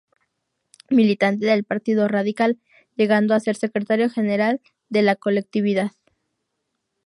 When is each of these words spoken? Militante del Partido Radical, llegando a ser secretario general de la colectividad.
Militante 0.89 1.45
del 1.45 1.63
Partido 1.63 2.07
Radical, 2.07 2.57
llegando 2.95 3.35
a 3.35 3.39
ser 3.39 3.55
secretario 3.55 4.09
general 4.09 4.59
de 4.89 5.03
la 5.03 5.15
colectividad. 5.15 5.91